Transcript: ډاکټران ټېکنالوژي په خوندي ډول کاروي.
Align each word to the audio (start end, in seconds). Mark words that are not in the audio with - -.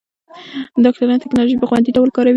ډاکټران 0.83 1.19
ټېکنالوژي 1.23 1.55
په 1.61 1.67
خوندي 1.69 1.91
ډول 1.97 2.09
کاروي. 2.15 2.29